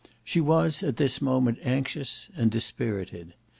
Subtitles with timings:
[0.23, 3.35] She was at this moment anxious and dispirited.